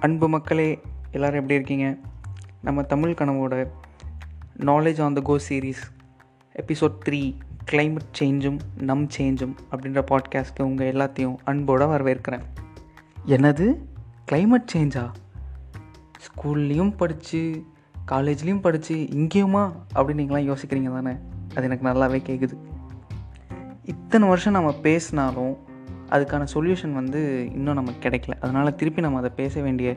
[0.00, 1.96] அன்பு மக்களே எல்லோரும் எப்படி இருக்கீங்க?
[2.62, 3.70] நம்ம Tamil கனவோட
[4.58, 5.82] knowledge on the go series
[6.52, 7.36] episode three
[7.70, 12.42] climate சேஞ்சும் நம் சேஞ்சும் அப்படின்ற பாட்காஸ்ட்டு உங்கள் எல்லாத்தையும் அன்போடு வரவேற்கிறேன்.
[13.26, 13.76] என்னது?
[14.32, 15.10] கிளைமேட் சேஞ்சா
[16.18, 17.64] ஸ்கூல்லேயும் படித்து
[18.08, 19.72] காலேஜ்லேயும் படித்து இங்கேயுமா?
[19.94, 21.16] அப்படின்னு நீங்களாம் யோசிக்கிறீங்க தானே?
[21.54, 22.52] அது எனக்கு நல்லாவே கேட்குது
[23.84, 25.56] இத்தனை வருஷம் நம்ம பேசினாலும்
[26.10, 27.20] அதுக்கான சொல்யூஷன் வந்து
[27.52, 28.36] இன்னும் நமக்கு கிடைக்கல.
[28.40, 29.90] அதனால் திருப்பி நம்ம அதை பேச வேண்டிய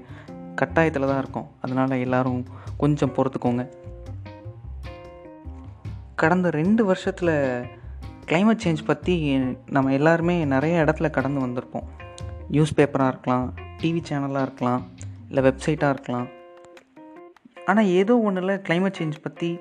[0.62, 1.48] கட்டாயத்தில் தான் இருக்கோம்.
[1.62, 2.44] அதனால் எல்லோரும்
[2.78, 3.64] கொஞ்சம் பொறுத்துக்கோங்க.
[6.16, 7.36] கடந்த ரெண்டு வருஷத்தில்
[8.26, 9.38] கிளைமேட் சேஞ்ச் பற்றி
[9.70, 11.88] நம்ம எல்லாருமே நிறைய இடத்துல கடந்து வந்திருப்போம்.
[12.50, 14.82] நியூஸ் பேப்பராக இருக்கலாம் டிவி சேனலாக இருக்கலாம்
[15.28, 16.28] இல்லை வெப்சைட்டாக இருக்கலாம்.
[17.66, 19.60] ஆனால் ஏதோ ஒன்றில் கிளைமேட் சேஞ்ச் பற்றி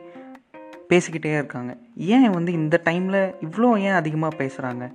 [0.88, 1.76] பேசிக்கிட்டே இருக்காங்க.
[1.96, 4.86] ஏன் வந்து இந்த டைமில் இவ்வளோ ஏன் அதிகமாக பேசுகிறாங்க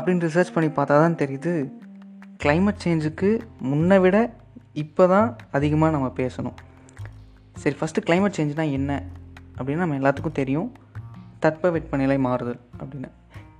[0.00, 1.72] அப்படின்னு ரிசர்ச் பண்ணி பார்த்தா தான் தெரியுது
[2.44, 4.34] கிளைமேட் சேஞ்சுக்கு முன்னை விட
[4.72, 6.56] இப்போ தான் அதிகமாக நம்ம பேசணும்.
[7.54, 9.02] சரி ஃபஸ்ட்டு கிளைமேட் சேஞ்ச்னால் என்ன?
[9.58, 10.72] அப்படின்னு நம்ம எல்லாத்துக்கும் தெரியும்.
[11.42, 13.10] தட்பவெட்பநிலை மாறுதல் அப்படின்னு.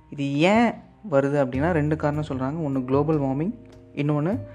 [0.09, 0.71] இது ஏன்
[1.11, 3.53] வருது அப்படின்னா ரெண்டு காரணம் சொல்கிறாங்க ஒன்று குளோபல் வார்மிங்
[3.93, 4.47] இன்னொன்று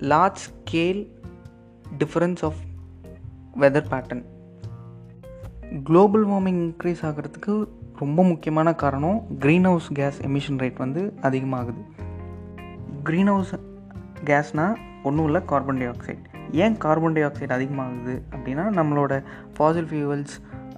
[0.00, 1.06] large scale
[1.98, 2.60] difference of
[3.60, 4.24] weather pattern
[5.82, 7.68] global warming increase ஆகிறதுக்கு
[8.00, 11.80] ரொம்ப முக்கியமான காரணம் green house gas emission rate வந்து அதிகமாகுது.
[13.06, 13.52] க்ரீன் ஹவுஸ்
[14.28, 14.76] கேஸ்னால்
[15.08, 16.22] ஒன்றும் இல்லை கார்பன் டை ஆக்சைடு
[16.62, 19.12] ஏன் கார்பன் டை ஆக்சைடு அதிகமாகுது அப்படின்னா நம்மளோட
[19.56, 20.34] ஃபாசில் ஃபியூவல்ஸ்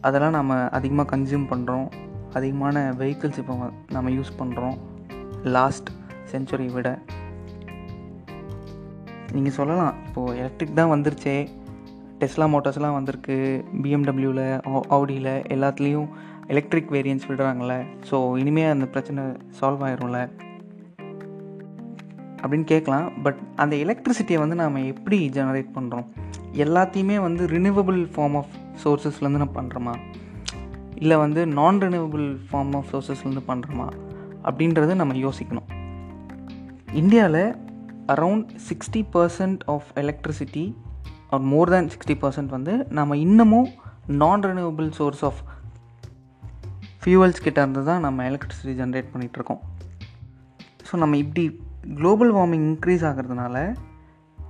[0.06, 1.86] அதெல்லாம் நம்ம அதிகமாக கன்சியூம் பண்ணுறோம்
[2.38, 3.56] அதிகமான வெஹிக்கிள்ஸ் இப்போ
[3.96, 4.76] நம்ம யூஸ் பண்ணுறோம்
[5.56, 5.88] லாஸ்ட்
[6.32, 6.88] செஞ்சுரி விட.
[9.32, 11.36] நீங்கள் சொல்லலாம் இப்போது எலக்ட்ரிக் தான் வந்துருச்சே.
[12.20, 13.38] டெஸ்லா மோட்டார்ஸ்லாம் வந்திருக்கு.
[13.82, 14.44] பிஎம்டபிள்யூவில்
[14.96, 16.10] ஆடியில் எல்லாத்துலேயும்
[16.46, 19.24] எலக்ட்ரிக் வேரியன்ஸ் விடுறாங்களே ஸோ இனிமேல் அந்த பிரச்சனை
[19.60, 20.30] சால்வ் ஆயிரும்ல.
[22.42, 23.22] அப்படின்னு கேட்கலாம்.
[23.22, 26.06] பட் அந்த எலக்ட்ரிசிட்டியை வந்து நாம் எப்படி ஜெனரேட் பண்ணுறோம்
[26.52, 28.46] எல்லாத்தையுமே வந்து ரினியூவபிள் ஃபார்ம் ஆஃப்
[28.84, 29.94] சோர்ஸஸ்லேருந்து நம்ம பண்ணுறோமா
[30.94, 33.88] இல்லை வந்து நான் ரினியூவபிள் ஃபார்ம் ஆஃப் சோர்ஸஸ்லேருந்து பண்ணுறோமா
[34.44, 35.68] அப்படின்றது நம்ம யோசிக்கணும்.
[36.92, 37.56] இந்தியாவில்
[38.06, 40.74] around sixty percent of electricity
[41.30, 43.68] or more than sixty percent வந்து நம்ம இன்னமும்
[44.06, 45.42] நான் ரினியூவபிள் சோர்ஸ் ஆஃப்
[47.02, 49.60] ஃபியூவல்ஸ் கிட்ட இருந்து தான் நம்ம எலக்ட்ரிசிட்டி ஜென்ரேட் பண்ணிகிட்ருக்கோம்
[50.88, 51.44] ஸோ நம்ம இப்படி
[51.94, 53.74] குளோபல் வார்மிங் இன்க்ரீஸ் ஆகிறதுனால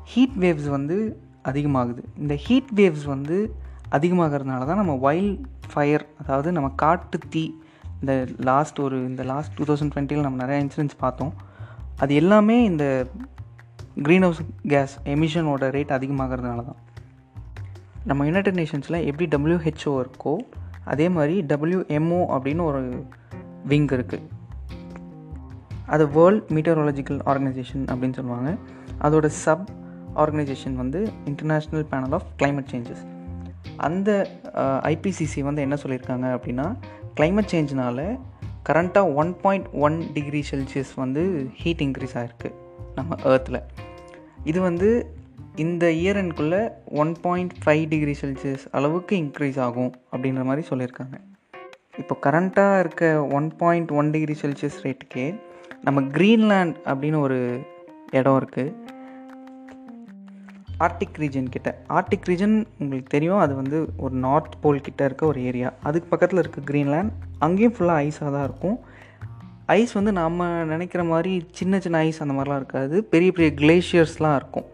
[0.04, 0.96] ஹீட் வேவ்ஸ் வந்து
[1.44, 2.02] அதிகமாகுது.
[2.18, 3.56] இந்த ஹீட் வேவ்ஸ் வந்து
[3.90, 7.44] அதிகமாகிறதுனால தான் நம்ம வைல்ட் ஃபயர் அதாவது நம்ம காட்டு தீ
[8.00, 11.32] இந்த லாஸ்ட் ஒரு இந்த லாஸ்ட் டூ தௌசண்ட் டுவெண்ட்டியில் நம்ம நிறையா இன்சிடென்ட்ஸ் பார்த்தோம்.
[11.96, 13.06] அது எல்லாமே இந்த
[14.02, 16.80] க்ரீன் ஹவுஸ் கேஸ் எமிஷனோட ரேட் அதிகமாகிறதுனால தான்.
[18.04, 20.34] நம்ம யுனைடெட் நேஷன்ஸில் எப்படி டபிள்யூஹெச்ஓ இருக்கோ
[20.84, 23.06] அதே மாதிரி டபிள்யூஎம்ஓ அப்படின்னு ஒரு
[23.64, 24.22] விங் இருக்குது
[25.86, 28.56] அது வேர்ல்ட் மீட்டரோலஜிக்கல் ஆர்கனைசேஷன் அப்படின்னு சொல்லுவாங்க.
[29.00, 29.68] அதோட சப்
[30.14, 33.10] ஆர்கனைசேஷன் வந்து international panel of climate changes
[33.76, 34.28] அந்த
[34.82, 36.76] ஐபிசிசி வந்து என்ன சொல்லியிருக்காங்க அப்படின்னா
[37.20, 38.18] கிளைமேட் சேஞ்ச்னால
[38.68, 42.52] கரண்ட்டாக one point one degree Celsius வந்து ஹீட் இன்க்ரீஸ் ஆகிருக்கு
[42.94, 43.62] நம்ம ஏர்த்தில்
[44.44, 45.16] இது வந்து
[45.64, 46.68] இந்த year எண்ட்குள்ளே
[47.02, 51.16] one point five degree Celsius அளவுக்கு இன்க்ரீஸ் ஆகும் அப்படின்ற மாதிரி சொல்லியிருக்காங்க.
[51.98, 55.26] இப்போ கரண்ட்டாக இருக்க one point one degree Celsius ரேட்டுக்கே
[55.82, 57.38] நம்ம க்ரீன்லேண்ட் அப்படின்னு ஒரு
[58.10, 58.74] இடம் இருக்குது
[60.86, 61.70] ஆர்டிக் ரீஜன் கிட்ட.
[61.88, 66.38] ஆர்டிக் ரீஜன் உங்களுக்கு தெரியும் அது வந்து ஒரு நார்த் போல் கிட்ட இருக்க ஒரு ஏரியா அதுக்கு பக்கத்தில்
[66.38, 68.78] இருக்க க்ரீன்லேண்ட் அங்கேயும் ஃபுல்லாக ஐஸாக தான் இருக்கும்.
[69.66, 73.04] ஐஸ் வந்து நம்ம நினைக்கிற மாதிரி சின்ன சின்ன ஐஸ் அந்த மாதிரிலாம் இருக்காது.
[73.04, 74.66] பெரிய பெரிய கிளேஷியர்ஸ்லாம் இருக்கும்.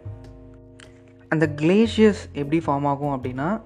[1.29, 3.61] அந்த கிளேஷியர்ஸ் எப்படி ஃபார்ம் ஆகும் அப்படின்னா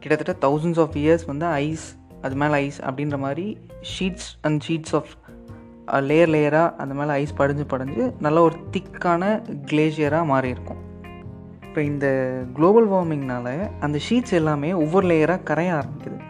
[0.00, 3.58] கிட்டத்தட்ட தௌசண்ட்ஸ் ஆஃப் இயர்ஸ் வந்து ஐஸ் அது மேலே ஐஸ் அப்படின்ற மாதிரி
[3.98, 5.06] sheets and sheets of
[6.04, 10.76] layer லேயராக அந்த மேலே ஐஸ் படிஞ்சு படிஞ்சு நல்ல ஒரு திக்கான கிளேஷியராக மாறி இருக்கும்.
[11.62, 16.20] இப்போ இந்த குளோபல் வார்மிங்னால அந்த ஷீட்ஸ் எல்லாமே ஒவ்வொரு லேயராக கரைய ஆரம்பிக்குது.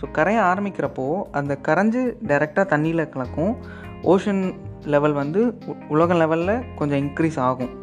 [0.00, 3.56] ஸோ கரைய ஆரம்பிக்கிறப்போ அந்த கரைஞ்சு டைரெக்டாக தண்ணியில் கலக்கும்
[4.02, 7.82] ஓஷன் லெவல் வந்து உ- உலக லெவலில் கொஞ்சம் இன்க்ரீஸ் ஆகும்.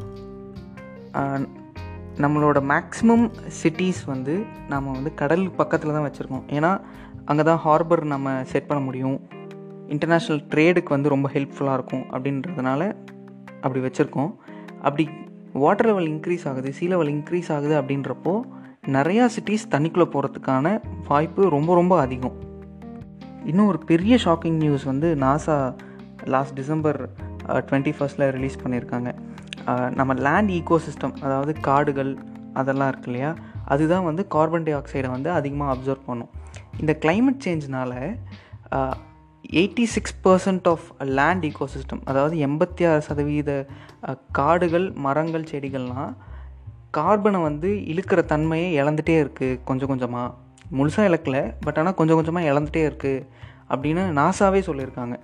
[2.24, 3.26] நம்மளோட மேக்ஸிமம்
[3.60, 4.34] சிட்டிஸ் வந்து
[4.72, 6.46] நம்ம வந்து கடல் பக்கத்தில் தான் வச்சுருக்கோம்.
[6.58, 6.72] ஏன்னா
[7.30, 9.18] அங்கே தான் ஹார்பர் நம்ம செட் பண்ண முடியும்.
[9.94, 12.82] இன்டர்நேஷ்னல் ட்ரேடுக்கு வந்து ரொம்ப ஹெல்ப்ஃபுல்லாக இருக்கும் அப்படின்றதுனால
[13.64, 14.32] அப்படி வச்சுருக்கோம்.
[14.88, 15.06] அப்படி
[15.64, 18.34] வாட்டர் லெவல் இன்க்ரீஸ் ஆகுது சீ லெவல் இன்க்ரீஸ் ஆகுது அப்படின்றப்போ
[18.98, 20.68] நிறையா சிட்டிஸ் தண்ணிக்குள்ளே போகிறதுக்கான
[21.10, 22.38] வாய்ப்பு ரொம்ப ரொம்ப அதிகம்.
[23.50, 25.58] இன்னும் ஒரு பெரிய ஷாக்கிங் நியூஸ் வந்து நாசா
[26.34, 27.00] லாஸ்ட் டிசம்பர்
[27.68, 29.12] டுவெண்ட்டி ஃபஸ்ட்டில் ரிலீஸ் பண்ணியிருக்காங்க.
[30.00, 32.12] நம்ம லேண்ட் ஈகோசிஸ்டம் அதாவது காடுகள்
[32.60, 33.32] அதெல்லாம் இருக்கு இல்லையா?
[33.74, 36.32] அதுதான் வந்து கார்பன் டை ஆக்சைடை வந்து அதிகமாக அப்சர்வ் பண்ணும்.
[36.82, 37.94] இந்த climate சேஞ்ச்னால
[39.60, 40.86] eighty six percent of
[41.18, 43.52] land ecosystem அதாவது எண்பத்தி ஆறு சதவீத
[44.40, 46.12] காடுகள் மரங்கள் செடிகள்லாம்
[46.98, 50.36] கார்பனை வந்து இழுக்கிற தன்மையை இழந்துகிட்டே இருக்குது கொஞ்சம் கொஞ்சமாக
[50.78, 53.26] முழுசாக இழக்கலை பட் ஆனால் கொஞ்சம் கொஞ்சமாக இழந்துகிட்டே இருக்குது
[53.74, 55.16] அப்படின்னு நாசாவே சொல்லியிருக்காங்க.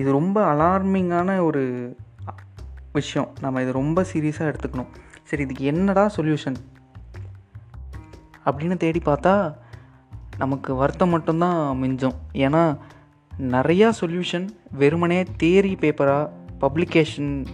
[0.00, 1.62] இது ரொம்ப அலார்மிங்கான ஒரு
[2.92, 3.28] விஷயம்.
[3.40, 4.90] நம்ம இது ரொம்ப சீரியஸாக எடுத்துக்கணும்.
[5.22, 6.56] சரி இதுக்கு என்னடா சொல்யூஷன்?
[8.44, 9.34] அப்படின்னு தேடி பார்த்தா
[10.38, 12.16] நமக்கு வருத்தம் மட்டும்தான் மிஞ்சும்.
[12.44, 12.62] ஏன்னா
[13.56, 17.46] நிறையா சொல்யூஷன் வெறுமனே தியரி பேப்பராக பப்ளிகேஷன்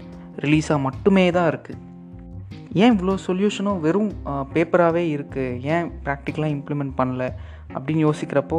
[0.45, 1.83] ரிலீஸாக மட்டுமே தான் இருக்குது
[2.73, 4.11] ஏன் இவ்வளோ சொல்யூஷனும் வெறும்
[4.55, 7.25] பேப்பராகவே இருக்குது ஏன் ப்ராக்டிக்கலாக இம்ப்ளிமெண்ட் பண்ணல?
[7.75, 8.59] அப்படின்னு யோசிக்கிறப்போ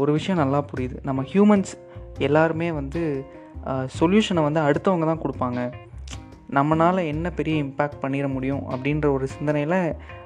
[0.00, 0.96] ஒரு விஷயம் நல்லா புரியுது.
[1.02, 1.72] நம்ம ஹியூமன்ஸ்
[2.18, 3.02] எல்லாருமே வந்து
[3.98, 5.60] சொல்யூஷனை வந்து அடுத்தவங்க தான் கொடுப்பாங்க.
[6.56, 9.78] நம்மளால் என்ன பெரிய இம்பேக்ட் பண்ணிட முடியும் அப்படின்ற ஒரு சிந்தனையில்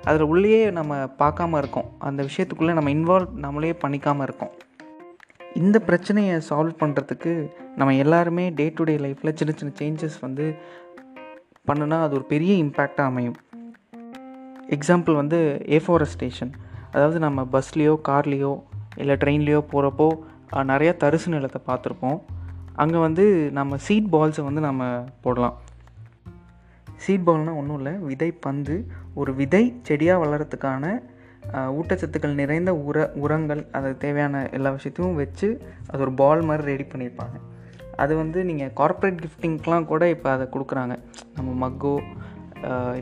[0.09, 1.88] அதில் உள்ளேயே நம்ம பார்க்காம இருக்கோம்.
[2.09, 4.53] அந்த விஷயத்துக்குள்ளே நம்ம இன்வால்வ் நம்மளே பண்ணிக்காமல் இருக்கோம்.
[5.61, 7.32] இந்த பிரச்சனையை சால்வ் பண்ணுறதுக்கு
[7.81, 10.47] நம்ம எல்லாருமே டே டு டே லைஃப்பில் சின்ன சின்ன சேஞ்சஸ் வந்து
[11.69, 13.38] பண்ணுனா அது ஒரு பெரிய இம்பேக்டாக அமையும்.
[14.77, 15.38] எக்ஸாம்பிள் வந்து
[16.15, 16.53] ஸ்டேஷன்
[16.94, 18.53] அதாவது நம்ம பஸ்லேயோ கார்லேயோ
[19.03, 20.09] இல்லை ட்ரெயின்லேயோ போகிறப்போ
[20.71, 22.19] நிறையா தரிசு நிலத்தை பார்த்துருப்போம்.
[22.81, 23.25] அங்கே வந்து
[23.59, 24.82] நம்ம சீட் பால்ஸை வந்து நம்ம
[25.25, 25.56] போடலாம்.
[27.05, 28.75] சீட் பால்னால் ஒன்றும் இல்லை விதை பந்து.
[29.21, 30.85] ஒரு விதை செடியாக வளர்கிறதுக்கான
[31.79, 35.49] ஊட்டச்சத்துக்கள் நிறைந்த உர உரங்கள் அது தேவையான எல்லா விஷயத்தையும் வச்சு
[35.91, 37.37] அது ஒரு பால் மாதிரி ரெடி பண்ணியிருப்பாங்க.
[38.03, 40.94] அது வந்து நீங்கள் கார்ப்பரேட் கிஃப்டிங்க்கெலாம் கூட இப்போ அதை கொடுக்குறாங்க.
[41.37, 41.94] நம்ம மக்கோ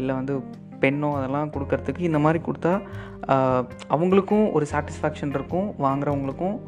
[0.01, 0.35] இல்லை வந்து
[0.83, 2.73] பெண்ணோ அதெல்லாம் கொடுக்கறதுக்கு இந்த மாதிரி கொடுத்தா
[3.95, 6.59] அவங்களுக்கும் ஒரு சாட்டிஸ்ஃபேக்ஷன் இருக்கும் வாங்குறவங்களுக்கும்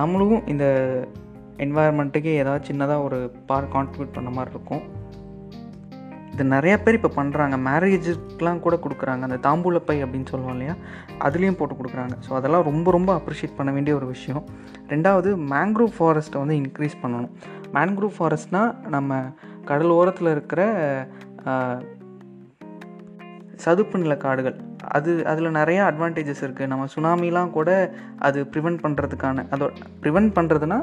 [0.00, 0.66] நம்மளும் இந்த
[1.64, 3.18] என்வாயர்மெண்ட்டுக்கு ஏதாவது சின்னதாக ஒரு
[3.50, 4.84] பார் கான்ட்ரிபியூட் பண்ண மாதிரி இருக்கும்.
[6.32, 9.22] இது நிறையா பேர் இப்போ பண்ணுறாங்க மேரேஜுக்கெலாம் கூட கொடுக்குறாங்க.
[9.28, 10.74] அந்த தாம்பூலப்பை அப்படின்னு சொல்லுவோம் இல்லையா?
[11.26, 12.14] அதுலேயும் போட்டு கொடுக்குறாங்க.
[12.26, 14.42] ஸோ அதெல்லாம் ரொம்ப ரொம்ப அப்ரிஷியேட் பண்ண வேண்டிய ஒரு விஷயம்.
[14.92, 17.32] ரெண்டாவது மேங்க்ரூவ் ஃபாரஸ்ட்டை வந்து இன்க்ரீஸ் பண்ணணும்.
[17.76, 19.20] மேங்க்ரூவ் ஃபாரஸ்ட்னால் நம்ம
[19.70, 20.60] கடல் ஓரத்தில் இருக்கிற
[23.64, 24.56] சதுப்பு நில காடுகள்.
[24.96, 27.70] அது அதில் நிறையா அட்வான்டேஜஸ் இருக்குது நம்ம சுனாமிலாம் கூட
[28.26, 29.66] அது ப்ரிவெண்ட் பண்ணுறதுக்கான அதோ
[30.02, 30.78] ப்ரிவெண்ட் பண்ணுறதுனா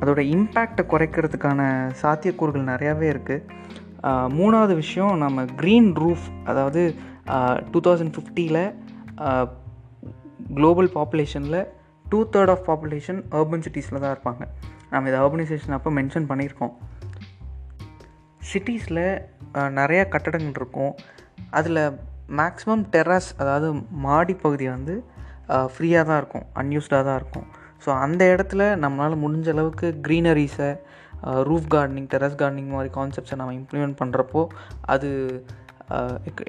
[0.00, 1.60] அதோட இம்பேக்டை குறைக்கிறதுக்கான
[2.02, 6.80] சாத்தியக்கூறுகள் நிறையாவே இருக்குது மூணாவது விஷயம் நம்ம க்ரீன் ரூஃப் அதாவது
[7.72, 8.62] டூ தௌசண்ட் ஃபிஃப்டியில்
[10.56, 11.60] global பாப்புலேஷனில்
[12.12, 14.42] two third of population urban சிட்டிஸில் தான் இருப்பாங்க.
[14.92, 16.74] நம்ம இதை அர்பனைசேஷன் அப்போ மென்ஷன் பண்ணியிருக்கோம்.
[18.50, 19.04] சிட்டிஸில்
[19.78, 20.92] நிறையா கட்டடங்கள் இருக்கும்.
[21.58, 21.82] அதில்
[22.40, 23.68] மேக்ஸிமம் டெரஸ் அதாவது
[24.06, 24.94] மாடி பகுதி வந்து
[25.74, 26.46] ஃப்ரீயாக தான் இருக்கும்.
[26.60, 27.46] அன்யூஸ்டாக தான் இருக்கும்.
[27.84, 30.70] ஸோ அந்த இடத்துல நம்மளால் முடிஞ்ச அளவுக்கு க்ரீனரிஸை
[31.48, 34.42] ரூஃப் கார்டனிங் டெரஸ் கார்டனிங் மாதிரி கான்செப்ட்ஸை நம்ம இம்ப்ளிமெண்ட் பண்ணுறப்போ
[34.94, 35.10] அது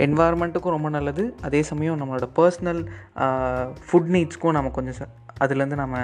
[0.06, 1.24] என்வாயர்மெண்ட்டுக்கும் ரொம்ப நல்லது.
[1.48, 2.82] அதே சமயம் நம்மளோட பர்சனல்
[3.88, 5.12] ஃபுட் நீட்ஸ்க்கும் நம்ம கொஞ்சம்
[5.44, 6.04] அதுலேருந்து நம்ம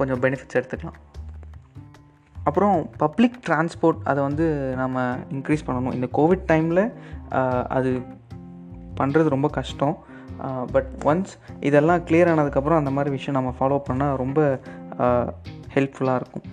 [0.00, 0.98] கொஞ்சம் பெனிஃபிட்ஸ் எடுத்துக்கலாம்.
[2.48, 4.46] அப்புறம் பப்ளிக் டிரான்ஸ்போர்ட் அதை வந்து
[4.82, 5.06] நம்ம
[5.36, 5.96] இன்க்ரீஸ் பண்ணணும்.
[5.98, 6.82] இந்த கோவிட் டைமில்
[7.76, 7.92] அது
[9.00, 9.96] பண்ணுறது ரொம்ப கஷ்டம்.
[10.74, 11.32] பட் ஒன்ஸ்
[11.68, 14.40] இதெல்லாம் கிளியர் ஆனதுக்கப்புறம் அந்த மாதிரி விஷயம் நம்ம ஃபாலோ பண்ணால் ரொம்ப
[15.74, 16.46] ஹெல்ப்ஃபுல்லாக இருக்கும்.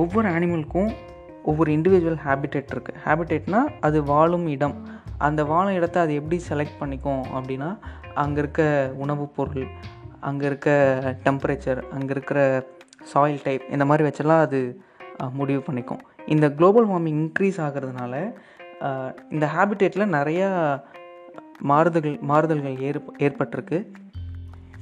[0.00, 0.90] ஒவ்வொரு அனிமலுக்கும்
[1.50, 4.76] ஒவ்வொரு இண்டிவிஜுவல் ஹேபிடேட் இருக்குது ஹேபிடேட்னால் அது வாழும் இடம்.
[5.28, 7.70] அந்த வாழும் இடத்த அது எப்படி செலக்ட் பண்ணிக்கும் அப்படின்னா
[8.22, 8.62] அங்கே இருக்க
[9.04, 9.66] உணவுப் பொருள்
[10.28, 10.70] அங்கே இருக்க
[11.24, 12.40] டெம்பரேச்சர் அங்கே இருக்கிற
[13.12, 14.60] சாயில் டைப் இந்த மாதிரி வச்செல்லாம் அது
[15.38, 16.02] முடிவு பண்ணிக்கும்.
[16.26, 18.14] இந்த குளோபல் வார்மிங் இன்க்ரீஸ் ஆகிறதுனால
[19.30, 20.48] இந்த ஹேபிடேட்டில் நிறையா
[21.70, 23.78] மாறுதல்கள் மாறுதல்கள் ஏற் ஏற்பட்டிருக்கு.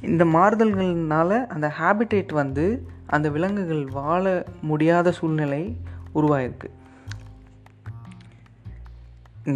[0.09, 2.67] இந்த மாறுதல்கள்னால அந்த ஹேபிடேட் வந்து
[3.07, 4.25] அந்த விலங்குகள் வாழ
[4.71, 5.63] முடியாத சூழ்நிலை
[6.15, 6.69] உருவாயிருக்கு.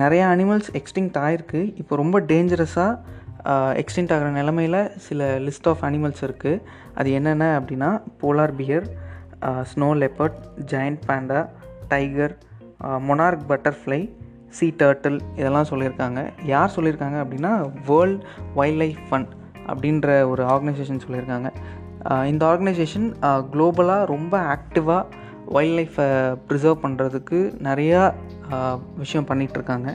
[0.02, 2.92] நிறையா அனிமல்ஸ் எக்ஸ்டிங்க்ட் ஆகிருக்கு இப்போ ரொம்ப டேஞ்சரஸாக
[3.80, 6.62] எக்ஸ்டிங்க்ட் ஆகிற நிலமையில் சில லிஸ்ட் ஆஃப் அனிமல்ஸ் இருக்குது
[6.94, 7.90] அது என்னென்ன அப்படின்னா
[8.22, 8.86] polar bear
[9.70, 10.38] snow leopard
[10.72, 11.40] giant panda
[11.88, 12.34] tiger
[13.08, 14.00] monarch butterfly
[14.56, 16.20] sea turtle இதெல்லாம் சொல்லியிருக்காங்க.
[16.52, 17.52] யார் சொல்லியிருக்காங்க அப்படின்னா
[17.88, 18.22] வேர்ல்ட்
[18.58, 19.32] வைல்ட் லைஃப் ஃபண்ட்
[19.70, 21.50] அப்படின்ற ஒரு ஆர்கனைசேஷன் சொல்லியிருக்காங்க.
[22.30, 23.06] இந்த ஆர்கனைசேஷன்
[23.52, 25.04] குளோபலாக ரொம்ப ஆக்டிவாக
[25.54, 26.06] வைல்ட் லைஃப்பை
[26.48, 28.00] ப்ரிசர்வ் பண்ணுறதுக்கு நிறையா
[29.02, 29.90] விஷயம் பண்ணிகிட்ருக்காங்க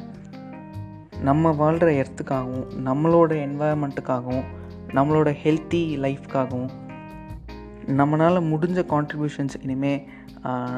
[1.28, 4.46] நம்ம வாழ்கிற எர்த்துக்காகவும் நம்மளோட என்வாயர்மெண்ட்டுக்காகவும்
[4.98, 6.70] நம்மளோட ஹெல்த்தி லைஃப்காகவும்
[7.88, 10.04] நம்மளால் முடிஞ்ச கான்ட்ரிபியூஷன்ஸ் இனிமேல்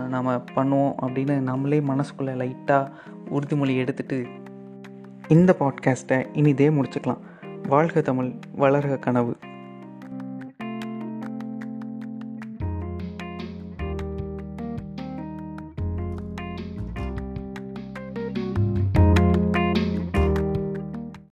[0.09, 2.91] நம்ம பண்ணுவோம் அப்படின்னு நம்மளே மனசுக்குள்ளே லைட்டாக
[3.31, 4.27] உறுதிமொழி எடுத்துகிட்டு
[5.27, 7.17] இந்த பாட்காஸ்ட்டை இனிதே முடிச்சுக்கலாம்.
[7.67, 9.35] வாழ்க தமிழ் வளர்க கனவு.